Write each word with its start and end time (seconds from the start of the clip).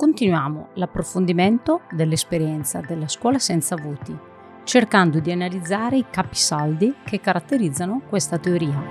continuiamo 0.00 0.70
l'approfondimento 0.76 1.82
dell'esperienza 1.90 2.80
della 2.80 3.06
scuola 3.06 3.38
senza 3.38 3.76
voti, 3.76 4.16
cercando 4.64 5.20
di 5.20 5.30
analizzare 5.30 5.98
i 5.98 6.06
capisaldi 6.08 6.94
che 7.04 7.20
caratterizzano 7.20 8.00
questa 8.08 8.38
teoria. 8.38 8.82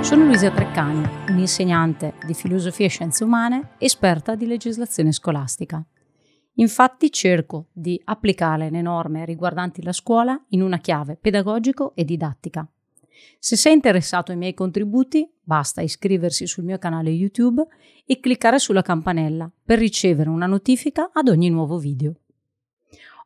Sono 0.00 0.24
Luisa 0.24 0.50
Treccani, 0.50 1.06
un'insegnante 1.28 2.14
di 2.24 2.32
filosofia 2.32 2.86
e 2.86 2.88
scienze 2.88 3.24
umane, 3.24 3.72
esperta 3.76 4.36
di 4.36 4.46
legislazione 4.46 5.12
scolastica. 5.12 5.84
Infatti 6.54 7.12
cerco 7.12 7.66
di 7.72 8.00
applicare 8.04 8.70
le 8.70 8.80
norme 8.80 9.26
riguardanti 9.26 9.82
la 9.82 9.92
scuola 9.92 10.42
in 10.50 10.62
una 10.62 10.78
chiave 10.78 11.18
pedagogico 11.20 11.92
e 11.94 12.04
didattica. 12.04 12.66
Se 13.38 13.56
sei 13.56 13.74
interessato 13.74 14.32
ai 14.32 14.38
miei 14.38 14.54
contributi, 14.54 15.28
basta 15.42 15.80
iscriversi 15.80 16.46
sul 16.46 16.64
mio 16.64 16.78
canale 16.78 17.10
YouTube 17.10 17.66
e 18.04 18.20
cliccare 18.20 18.58
sulla 18.58 18.82
campanella 18.82 19.50
per 19.64 19.78
ricevere 19.78 20.30
una 20.30 20.46
notifica 20.46 21.10
ad 21.12 21.28
ogni 21.28 21.50
nuovo 21.50 21.78
video. 21.78 22.14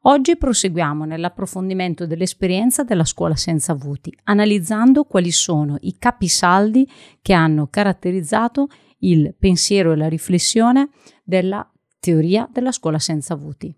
Oggi 0.02 0.36
proseguiamo 0.36 1.04
nell'approfondimento 1.04 2.06
dell'esperienza 2.06 2.84
della 2.84 3.04
scuola 3.04 3.34
senza 3.34 3.74
voti, 3.74 4.16
analizzando 4.24 5.04
quali 5.04 5.32
sono 5.32 5.76
i 5.80 5.98
capisaldi 5.98 6.88
che 7.20 7.32
hanno 7.32 7.66
caratterizzato 7.66 8.68
il 8.98 9.34
pensiero 9.36 9.92
e 9.92 9.96
la 9.96 10.08
riflessione 10.08 10.90
della 11.24 11.68
teoria 11.98 12.48
della 12.50 12.72
scuola 12.72 12.98
senza 12.98 13.34
voti. 13.34 13.74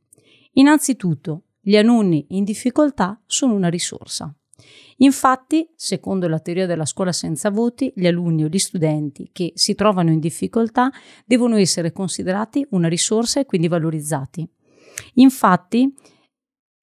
Innanzitutto, 0.53 1.45
gli 1.61 1.77
alunni 1.77 2.27
in 2.31 2.45
difficoltà 2.45 3.21
sono 3.27 3.55
una 3.55 3.69
risorsa. 3.69 4.35
Infatti, 4.99 5.69
secondo 5.75 6.29
la 6.29 6.39
teoria 6.39 6.67
della 6.67 6.85
scuola 6.85 7.13
senza 7.13 7.51
voti, 7.51 7.93
gli 7.95 8.07
alunni 8.07 8.45
o 8.45 8.49
gli 8.49 8.59
studenti 8.59 9.31
che 9.33 9.53
si 9.55 9.75
trovano 9.75 10.11
in 10.11 10.21
difficoltà 10.21 10.91
devono 11.25 11.57
essere 11.57 11.93
considerati 11.93 12.67
una 12.71 12.89
risorsa 12.89 13.41
e 13.41 13.47
quindi 13.47 13.69
valorizzati. 13.69 14.49
Infatti, 15.15 15.95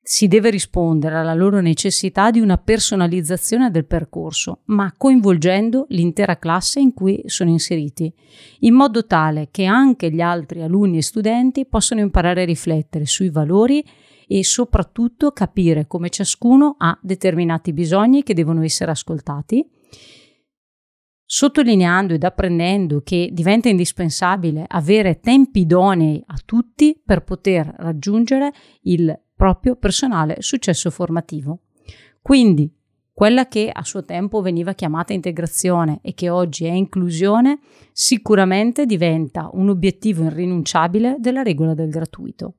si 0.08 0.30
deve 0.30 0.50
rispondere 0.50 1.16
alla 1.18 1.34
loro 1.34 1.60
necessità 1.60 2.32
di 2.32 2.40
una 2.40 2.58
personalizzazione 2.58 3.70
del 3.70 3.86
percorso, 3.86 4.62
ma 4.68 4.94
coinvolgendo 4.96 5.86
l'intera 5.90 6.38
classe 6.38 6.80
in 6.80 6.94
cui 6.94 7.24
sono 7.26 7.50
inseriti, 7.50 8.14
in 8.60 8.74
modo 8.74 9.06
tale 9.06 9.50
che 9.52 9.66
anche 9.66 10.10
gli 10.10 10.22
altri 10.22 10.62
alunni 10.62 11.00
e 11.00 11.04
studenti 11.04 11.66
possano 11.66 12.00
imparare 12.00 12.44
a 12.44 12.46
riflettere 12.46 13.06
sui 13.06 13.30
valori 13.30 13.84
e 14.28 14.44
soprattutto 14.44 15.32
capire 15.32 15.88
come 15.88 16.10
ciascuno 16.10 16.76
ha 16.78 16.98
determinati 17.02 17.72
bisogni 17.74 18.24
che 18.24 18.34
devono 18.34 18.62
essere 18.62 18.92
ascoltati, 18.92 19.66
sottolineando 21.26 22.14
ed 22.14 22.24
apprendendo 22.24 23.02
che 23.02 23.30
diventa 23.32 23.70
indispensabile 23.70 24.66
avere 24.68 25.20
tempi 25.20 25.62
idonei 25.62 26.22
a 26.26 26.40
tutti 26.46 27.02
per 27.04 27.24
poter 27.24 27.74
raggiungere 27.78 28.54
il 28.84 29.18
proprio 29.36 29.76
personale 29.76 30.38
successo 30.40 30.90
formativo. 30.90 31.60
Quindi 32.22 32.74
quella 33.14 33.48
che 33.48 33.70
a 33.74 33.84
suo 33.84 34.04
tempo 34.04 34.42
veniva 34.42 34.74
chiamata 34.74 35.12
integrazione 35.12 36.00
e 36.04 36.14
che 36.14 36.30
oggi 36.30 36.66
è 36.66 36.72
inclusione, 36.72 37.60
sicuramente 37.92 38.86
diventa 38.86 39.50
un 39.54 39.70
obiettivo 39.70 40.26
irrinunciabile 40.26 41.16
della 41.18 41.42
regola 41.42 41.74
del 41.74 41.90
gratuito. 41.90 42.54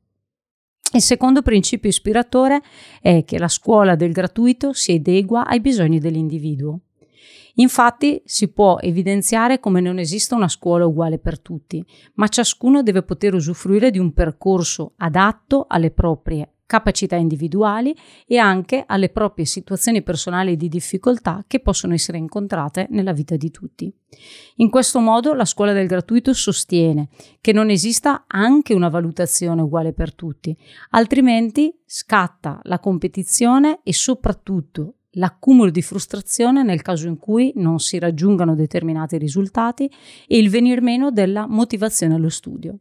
Il 0.92 1.02
secondo 1.02 1.42
principio 1.42 1.90
ispiratore 1.90 2.62
è 3.02 3.22
che 3.24 3.38
la 3.38 3.48
scuola 3.48 3.94
del 3.94 4.12
gratuito 4.12 4.72
si 4.72 4.92
adegua 4.92 5.46
ai 5.46 5.60
bisogni 5.60 5.98
dell'individuo. 5.98 6.80
Infatti 7.56 8.22
si 8.24 8.48
può 8.48 8.78
evidenziare 8.80 9.60
come 9.60 9.80
non 9.80 9.98
esista 9.98 10.34
una 10.34 10.48
scuola 10.48 10.86
uguale 10.86 11.18
per 11.18 11.40
tutti, 11.40 11.84
ma 12.14 12.28
ciascuno 12.28 12.82
deve 12.82 13.02
poter 13.02 13.34
usufruire 13.34 13.90
di 13.90 13.98
un 13.98 14.12
percorso 14.12 14.92
adatto 14.96 15.66
alle 15.68 15.90
proprie 15.90 16.52
capacità 16.68 17.16
individuali 17.16 17.96
e 18.26 18.36
anche 18.36 18.84
alle 18.86 19.08
proprie 19.08 19.46
situazioni 19.46 20.02
personali 20.02 20.54
di 20.54 20.68
difficoltà 20.68 21.42
che 21.48 21.60
possono 21.60 21.94
essere 21.94 22.18
incontrate 22.18 22.86
nella 22.90 23.14
vita 23.14 23.36
di 23.36 23.50
tutti. 23.50 23.90
In 24.56 24.68
questo 24.68 25.00
modo 25.00 25.32
la 25.32 25.46
scuola 25.46 25.72
del 25.72 25.86
gratuito 25.86 26.34
sostiene 26.34 27.08
che 27.40 27.52
non 27.52 27.70
esista 27.70 28.24
anche 28.26 28.74
una 28.74 28.90
valutazione 28.90 29.62
uguale 29.62 29.94
per 29.94 30.14
tutti, 30.14 30.54
altrimenti 30.90 31.74
scatta 31.86 32.60
la 32.64 32.78
competizione 32.78 33.80
e 33.82 33.94
soprattutto 33.94 34.96
l'accumulo 35.12 35.70
di 35.70 35.80
frustrazione 35.80 36.62
nel 36.62 36.82
caso 36.82 37.08
in 37.08 37.16
cui 37.16 37.50
non 37.56 37.78
si 37.78 37.98
raggiungano 37.98 38.54
determinati 38.54 39.16
risultati 39.16 39.90
e 40.26 40.36
il 40.36 40.50
venir 40.50 40.82
meno 40.82 41.10
della 41.10 41.46
motivazione 41.46 42.14
allo 42.14 42.28
studio. 42.28 42.78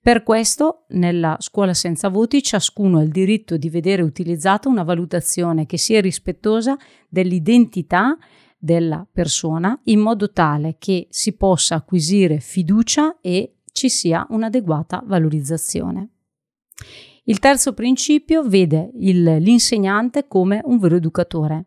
Per 0.00 0.22
questo, 0.22 0.84
nella 0.88 1.36
scuola 1.40 1.72
senza 1.72 2.08
voti, 2.08 2.42
ciascuno 2.42 2.98
ha 2.98 3.02
il 3.02 3.08
diritto 3.08 3.56
di 3.56 3.70
vedere 3.70 4.02
utilizzata 4.02 4.68
una 4.68 4.82
valutazione 4.82 5.64
che 5.64 5.78
sia 5.78 6.00
rispettosa 6.02 6.76
dell'identità 7.08 8.18
della 8.58 9.06
persona, 9.10 9.80
in 9.84 10.00
modo 10.00 10.30
tale 10.30 10.76
che 10.78 11.06
si 11.08 11.36
possa 11.36 11.76
acquisire 11.76 12.40
fiducia 12.40 13.18
e 13.20 13.56
ci 13.72 13.88
sia 13.88 14.26
un'adeguata 14.28 15.02
valorizzazione. 15.06 16.10
Il 17.24 17.38
terzo 17.38 17.72
principio 17.72 18.46
vede 18.46 18.90
il, 18.98 19.22
l'insegnante 19.22 20.26
come 20.28 20.60
un 20.64 20.78
vero 20.78 20.96
educatore. 20.96 21.66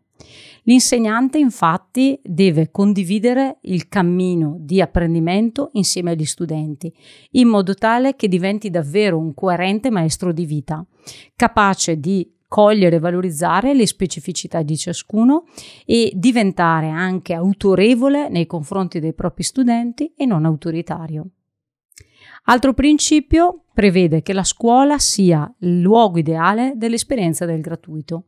L'insegnante 0.67 1.37
infatti 1.37 2.19
deve 2.21 2.71
condividere 2.71 3.59
il 3.61 3.87
cammino 3.87 4.57
di 4.59 4.81
apprendimento 4.81 5.69
insieme 5.73 6.11
agli 6.11 6.25
studenti, 6.25 6.93
in 7.31 7.47
modo 7.47 7.73
tale 7.73 8.17
che 8.17 8.27
diventi 8.27 8.69
davvero 8.69 9.17
un 9.17 9.33
coerente 9.33 9.89
maestro 9.89 10.33
di 10.33 10.45
vita, 10.45 10.85
capace 11.37 12.01
di 12.01 12.29
cogliere 12.49 12.97
e 12.97 12.99
valorizzare 12.99 13.73
le 13.73 13.87
specificità 13.87 14.61
di 14.61 14.75
ciascuno 14.75 15.45
e 15.85 16.11
diventare 16.13 16.89
anche 16.89 17.33
autorevole 17.33 18.27
nei 18.27 18.45
confronti 18.45 18.99
dei 18.99 19.13
propri 19.13 19.43
studenti 19.43 20.13
e 20.17 20.25
non 20.25 20.43
autoritario. 20.43 21.29
Altro 22.49 22.73
principio 22.73 23.63
prevede 23.73 24.21
che 24.21 24.31
la 24.31 24.45
scuola 24.45 24.97
sia 24.99 25.53
il 25.59 25.81
luogo 25.81 26.17
ideale 26.17 26.73
dell'esperienza 26.75 27.45
del 27.45 27.59
gratuito. 27.59 28.27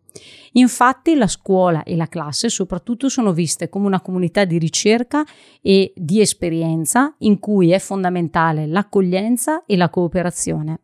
Infatti 0.53 1.15
la 1.15 1.27
scuola 1.27 1.83
e 1.83 1.95
la 1.95 2.07
classe 2.07 2.49
soprattutto 2.49 3.07
sono 3.07 3.31
viste 3.31 3.69
come 3.69 3.85
una 3.85 4.01
comunità 4.01 4.43
di 4.43 4.57
ricerca 4.57 5.23
e 5.61 5.93
di 5.95 6.19
esperienza 6.19 7.15
in 7.19 7.39
cui 7.39 7.71
è 7.71 7.79
fondamentale 7.79 8.67
l'accoglienza 8.67 9.63
e 9.65 9.77
la 9.77 9.89
cooperazione. 9.89 10.81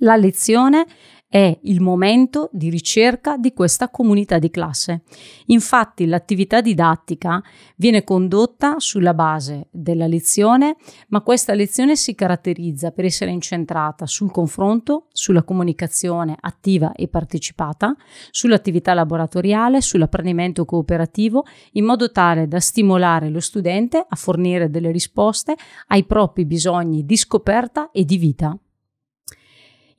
La 0.00 0.16
lezione 0.16 0.84
è 1.28 1.58
il 1.62 1.80
momento 1.80 2.48
di 2.52 2.70
ricerca 2.70 3.36
di 3.36 3.52
questa 3.52 3.90
comunità 3.90 4.38
di 4.38 4.48
classe. 4.48 5.02
Infatti 5.46 6.06
l'attività 6.06 6.60
didattica 6.60 7.42
viene 7.76 8.04
condotta 8.04 8.76
sulla 8.78 9.12
base 9.12 9.68
della 9.72 10.06
lezione, 10.06 10.76
ma 11.08 11.22
questa 11.22 11.54
lezione 11.54 11.96
si 11.96 12.14
caratterizza 12.14 12.92
per 12.92 13.04
essere 13.04 13.32
incentrata 13.32 14.06
sul 14.06 14.30
confronto, 14.30 15.06
sulla 15.12 15.42
comunicazione 15.42 16.36
attiva 16.40 16.92
e 16.92 17.08
partecipata, 17.08 17.94
sull'attività 18.30 18.94
laboratoriale, 18.94 19.80
sull'apprendimento 19.80 20.64
cooperativo, 20.64 21.44
in 21.72 21.84
modo 21.84 22.12
tale 22.12 22.46
da 22.46 22.60
stimolare 22.60 23.30
lo 23.30 23.40
studente 23.40 24.04
a 24.08 24.16
fornire 24.16 24.70
delle 24.70 24.92
risposte 24.92 25.56
ai 25.88 26.04
propri 26.04 26.44
bisogni 26.44 27.04
di 27.04 27.16
scoperta 27.16 27.90
e 27.90 28.04
di 28.04 28.16
vita. 28.16 28.56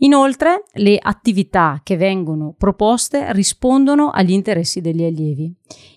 Inoltre, 0.02 0.64
le 0.74 1.00
attività 1.02 1.82
che 1.84 1.98
vengono 1.98 2.54
proposte 2.56 3.34
rispondono 3.34 4.10
agli 4.12 4.32
interessi 4.32 4.80
degli 4.80 5.04
allievi. 5.04 5.52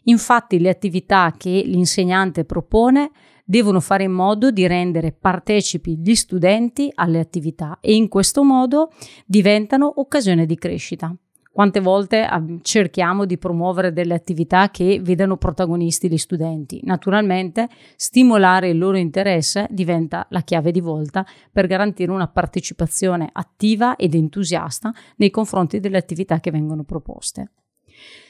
Infatti, 0.04 0.58
le 0.58 0.70
attività 0.70 1.34
che 1.36 1.62
l'insegnante 1.66 2.44
propone 2.44 3.10
devono 3.44 3.80
fare 3.80 4.04
in 4.04 4.12
modo 4.12 4.50
di 4.50 4.66
rendere 4.66 5.12
partecipi 5.12 5.98
gli 5.98 6.14
studenti 6.14 6.90
alle 6.94 7.18
attività 7.18 7.78
e 7.80 7.94
in 7.94 8.08
questo 8.08 8.44
modo 8.44 8.90
diventano 9.26 9.92
occasione 9.96 10.46
di 10.46 10.56
crescita. 10.56 11.14
Quante 11.60 11.80
volte 11.80 12.26
cerchiamo 12.62 13.26
di 13.26 13.36
promuovere 13.36 13.92
delle 13.92 14.14
attività 14.14 14.70
che 14.70 14.98
vedano 15.02 15.36
protagonisti 15.36 16.08
gli 16.08 16.16
studenti? 16.16 16.80
Naturalmente 16.84 17.68
stimolare 17.96 18.70
il 18.70 18.78
loro 18.78 18.96
interesse 18.96 19.66
diventa 19.68 20.24
la 20.30 20.40
chiave 20.40 20.70
di 20.70 20.80
volta 20.80 21.22
per 21.52 21.66
garantire 21.66 22.12
una 22.12 22.28
partecipazione 22.28 23.28
attiva 23.30 23.96
ed 23.96 24.14
entusiasta 24.14 24.90
nei 25.16 25.28
confronti 25.28 25.80
delle 25.80 25.98
attività 25.98 26.40
che 26.40 26.50
vengono 26.50 26.82
proposte. 26.82 27.50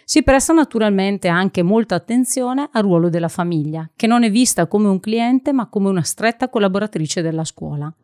Si 0.04 0.24
presta 0.24 0.52
naturalmente 0.52 1.28
anche 1.28 1.62
molta 1.62 1.94
attenzione 1.94 2.68
al 2.72 2.82
ruolo 2.82 3.08
della 3.08 3.28
famiglia, 3.28 3.88
che 3.94 4.08
non 4.08 4.24
è 4.24 4.30
vista 4.30 4.66
come 4.66 4.88
un 4.88 4.98
cliente 4.98 5.52
ma 5.52 5.68
come 5.68 5.88
una 5.88 6.02
stretta 6.02 6.48
collaboratrice 6.48 7.22
della 7.22 7.44
scuola. 7.44 7.94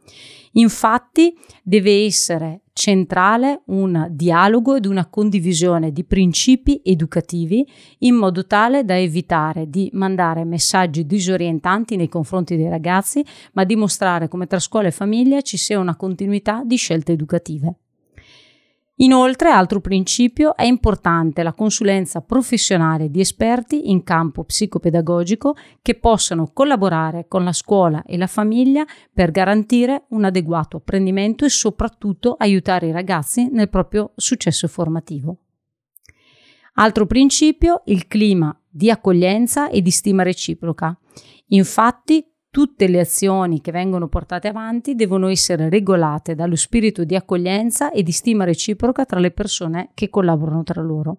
Infatti 0.52 1.36
deve 1.64 2.04
essere 2.04 2.60
centrale 2.72 3.62
un 3.66 4.06
dialogo 4.10 4.76
ed 4.76 4.86
una 4.86 5.06
condivisione 5.06 5.90
di 5.90 6.04
principi 6.04 6.80
educativi 6.84 7.66
in 8.00 8.14
modo 8.14 8.46
tale 8.46 8.84
da 8.84 8.96
evitare 8.96 9.68
di 9.68 9.90
mandare 9.92 10.44
messaggi 10.44 11.06
disorientanti 11.06 11.96
nei 11.96 12.08
confronti 12.08 12.54
dei 12.56 12.68
ragazzi, 12.68 13.24
ma 13.54 13.64
dimostrare 13.64 14.28
come 14.28 14.46
tra 14.46 14.60
scuola 14.60 14.86
e 14.86 14.92
famiglia 14.92 15.40
ci 15.40 15.56
sia 15.56 15.80
una 15.80 15.96
continuità 15.96 16.62
di 16.64 16.76
scelte 16.76 17.12
educative. 17.12 17.74
Inoltre, 18.98 19.50
altro 19.50 19.80
principio, 19.80 20.56
è 20.56 20.64
importante 20.64 21.42
la 21.42 21.52
consulenza 21.52 22.22
professionale 22.22 23.10
di 23.10 23.20
esperti 23.20 23.90
in 23.90 24.02
campo 24.02 24.44
psicopedagogico 24.44 25.54
che 25.82 25.96
possano 25.96 26.50
collaborare 26.52 27.26
con 27.28 27.44
la 27.44 27.52
scuola 27.52 28.02
e 28.04 28.16
la 28.16 28.26
famiglia 28.26 28.86
per 29.12 29.32
garantire 29.32 30.04
un 30.10 30.24
adeguato 30.24 30.78
apprendimento 30.78 31.44
e 31.44 31.50
soprattutto 31.50 32.36
aiutare 32.38 32.86
i 32.86 32.92
ragazzi 32.92 33.50
nel 33.50 33.68
proprio 33.68 34.12
successo 34.16 34.66
formativo. 34.66 35.36
Altro 36.78 37.04
principio, 37.04 37.82
il 37.86 38.06
clima 38.06 38.58
di 38.68 38.90
accoglienza 38.90 39.68
e 39.68 39.82
di 39.82 39.90
stima 39.90 40.22
reciproca. 40.22 40.98
Infatti, 41.48 42.26
tutte 42.56 42.88
le 42.88 43.00
azioni 43.00 43.60
che 43.60 43.70
vengono 43.70 44.08
portate 44.08 44.48
avanti 44.48 44.94
devono 44.94 45.28
essere 45.28 45.68
regolate 45.68 46.34
dallo 46.34 46.56
spirito 46.56 47.04
di 47.04 47.14
accoglienza 47.14 47.90
e 47.90 48.02
di 48.02 48.12
stima 48.12 48.44
reciproca 48.44 49.04
tra 49.04 49.20
le 49.20 49.30
persone 49.30 49.90
che 49.92 50.08
collaborano 50.08 50.62
tra 50.62 50.80
loro. 50.80 51.18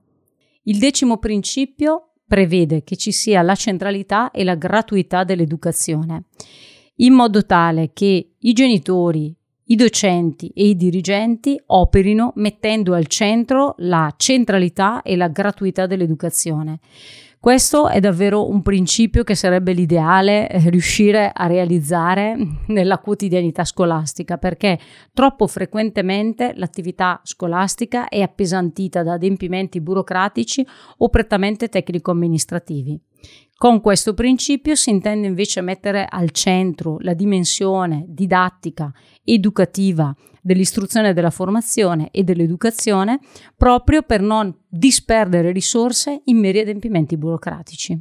Il 0.63 0.79
decimo 0.79 1.19
principio 1.19 2.13
prevede 2.25 2.83
che 2.83 2.95
ci 2.95 3.11
sia 3.11 3.43
la 3.43 3.53
centralità 3.53 4.31
e 4.31 4.43
la 4.43 4.55
gratuità 4.55 5.23
dell'educazione, 5.23 6.23
in 6.95 7.13
modo 7.13 7.45
tale 7.45 7.91
che 7.93 8.31
i 8.35 8.53
genitori, 8.53 9.31
i 9.67 9.75
docenti 9.75 10.51
e 10.53 10.67
i 10.67 10.75
dirigenti 10.75 11.61
operino 11.67 12.31
mettendo 12.35 12.93
al 12.93 13.07
centro 13.07 13.75
la 13.79 14.13
centralità 14.17 15.01
e 15.01 15.15
la 15.15 15.27
gratuità 15.27 15.85
dell'educazione. 15.85 16.79
Questo 17.39 17.87
è 17.87 17.99
davvero 17.99 18.49
un 18.49 18.61
principio 18.61 19.23
che 19.23 19.35
sarebbe 19.35 19.71
l'ideale 19.71 20.49
eh, 20.49 20.69
riuscire 20.69 21.31
a 21.33 21.45
realizzare 21.45 22.35
nella 22.67 22.97
quotidianità 22.97 23.63
scolastica, 23.63 24.37
perché 24.37 24.79
troppo 25.13 25.45
frequentemente 25.47 26.53
l'attività 26.55 27.21
scolastica 27.23 28.09
è 28.09 28.21
appesantita 28.21 29.03
da 29.03 29.13
adempimenti 29.13 29.79
burocratici 29.79 30.65
o 30.97 31.09
prettamente 31.09 31.69
tecnico-amministrativi. 31.69 32.99
Con 33.55 33.81
questo 33.81 34.13
principio 34.13 34.75
si 34.75 34.91
intende 34.91 35.25
invece 35.25 35.61
mettere 35.61 36.05
al 36.07 36.29
centro 36.29 36.97
la 36.99 37.15
dimensione 37.15 38.05
didattica, 38.07 38.93
educativa 39.23 40.15
dell'istruzione 40.43 41.13
della 41.13 41.31
formazione 41.31 42.09
e 42.11 42.23
dell'educazione 42.23 43.19
proprio 43.55 44.03
per 44.03 44.21
non 44.21 44.55
disperdere 44.67 45.51
risorse 45.51 46.21
in 46.25 46.37
meri 46.37 46.59
adempimenti 46.59 47.17
burocratici. 47.17 47.99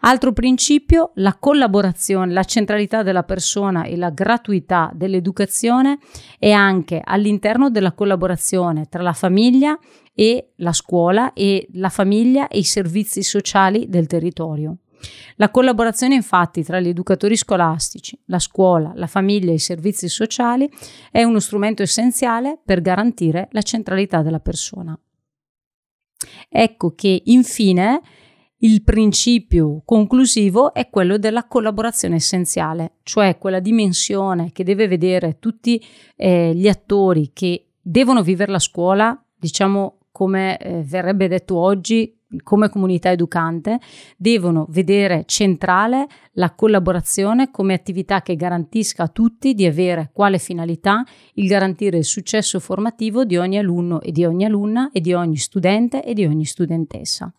Altro 0.00 0.32
principio, 0.32 1.10
la 1.14 1.34
collaborazione, 1.34 2.32
la 2.32 2.44
centralità 2.44 3.02
della 3.02 3.24
persona 3.24 3.84
e 3.84 3.96
la 3.96 4.10
gratuità 4.10 4.92
dell'educazione 4.94 5.98
è 6.38 6.52
anche 6.52 7.00
all'interno 7.04 7.68
della 7.68 7.92
collaborazione 7.92 8.86
tra 8.88 9.02
la 9.02 9.12
famiglia 9.12 9.76
e 10.14 10.52
la 10.56 10.72
scuola 10.72 11.32
e 11.32 11.66
la 11.72 11.88
famiglia 11.88 12.46
e 12.46 12.58
i 12.58 12.64
servizi 12.64 13.22
sociali 13.24 13.88
del 13.88 14.06
territorio. 14.06 14.78
La 15.36 15.50
collaborazione 15.50 16.14
infatti 16.14 16.62
tra 16.62 16.78
gli 16.80 16.88
educatori 16.88 17.36
scolastici, 17.36 18.20
la 18.26 18.38
scuola, 18.38 18.92
la 18.94 19.06
famiglia 19.06 19.50
e 19.50 19.54
i 19.54 19.60
servizi 19.60 20.08
sociali 20.08 20.70
è 21.10 21.22
uno 21.24 21.40
strumento 21.40 21.82
essenziale 21.82 22.58
per 22.64 22.80
garantire 22.80 23.48
la 23.52 23.62
centralità 23.62 24.22
della 24.22 24.40
persona. 24.40 24.98
Ecco 26.48 26.94
che 26.94 27.22
infine 27.26 28.00
il 28.60 28.82
principio 28.82 29.82
conclusivo 29.84 30.74
è 30.74 30.88
quello 30.90 31.16
della 31.16 31.46
collaborazione 31.46 32.16
essenziale, 32.16 32.94
cioè 33.04 33.38
quella 33.38 33.60
dimensione 33.60 34.50
che 34.50 34.64
deve 34.64 34.88
vedere 34.88 35.38
tutti 35.38 35.80
eh, 36.16 36.52
gli 36.54 36.66
attori 36.66 37.30
che 37.32 37.68
devono 37.80 38.22
vivere 38.22 38.50
la 38.50 38.58
scuola, 38.58 39.16
diciamo 39.36 39.98
come 40.10 40.58
eh, 40.58 40.82
verrebbe 40.82 41.28
detto 41.28 41.56
oggi, 41.56 42.12
come 42.42 42.68
comunità 42.68 43.12
educante, 43.12 43.78
devono 44.16 44.66
vedere 44.70 45.22
centrale 45.26 46.06
la 46.32 46.52
collaborazione 46.52 47.52
come 47.52 47.74
attività 47.74 48.22
che 48.22 48.34
garantisca 48.34 49.04
a 49.04 49.08
tutti 49.08 49.54
di 49.54 49.66
avere 49.66 50.10
quale 50.12 50.38
finalità 50.38 51.04
il 51.34 51.46
garantire 51.46 51.98
il 51.98 52.04
successo 52.04 52.58
formativo 52.58 53.24
di 53.24 53.36
ogni 53.36 53.58
alunno 53.58 54.00
e 54.00 54.10
di 54.10 54.24
ogni 54.24 54.44
alunna 54.44 54.90
e 54.92 55.00
di 55.00 55.14
ogni 55.14 55.36
studente 55.36 56.04
e 56.04 56.12
di 56.12 56.24
ogni 56.26 56.44
studentessa. 56.44 57.32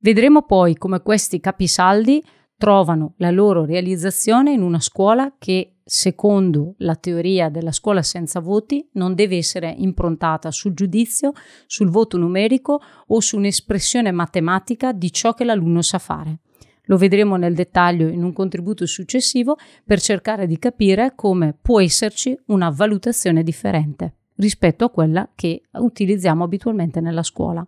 Vedremo 0.00 0.42
poi 0.42 0.76
come 0.76 1.02
questi 1.02 1.40
capisaldi 1.40 2.22
trovano 2.56 3.14
la 3.16 3.30
loro 3.30 3.64
realizzazione 3.64 4.52
in 4.52 4.62
una 4.62 4.78
scuola 4.80 5.34
che, 5.38 5.78
secondo 5.84 6.74
la 6.78 6.94
teoria 6.94 7.48
della 7.48 7.72
scuola 7.72 8.02
senza 8.02 8.38
voti, 8.38 8.88
non 8.92 9.14
deve 9.14 9.36
essere 9.36 9.74
improntata 9.76 10.52
sul 10.52 10.74
giudizio, 10.74 11.32
sul 11.66 11.90
voto 11.90 12.16
numerico 12.16 12.80
o 13.08 13.20
su 13.20 13.36
un'espressione 13.36 14.12
matematica 14.12 14.92
di 14.92 15.12
ciò 15.12 15.34
che 15.34 15.44
l'alunno 15.44 15.82
sa 15.82 15.98
fare. 15.98 16.40
Lo 16.84 16.96
vedremo 16.96 17.36
nel 17.36 17.54
dettaglio 17.54 18.06
in 18.06 18.22
un 18.22 18.32
contributo 18.32 18.86
successivo 18.86 19.56
per 19.84 20.00
cercare 20.00 20.46
di 20.46 20.58
capire 20.58 21.12
come 21.16 21.56
può 21.60 21.80
esserci 21.80 22.38
una 22.46 22.70
valutazione 22.70 23.42
differente 23.42 24.14
rispetto 24.36 24.84
a 24.84 24.90
quella 24.90 25.28
che 25.34 25.62
utilizziamo 25.72 26.44
abitualmente 26.44 27.00
nella 27.00 27.24
scuola. 27.24 27.66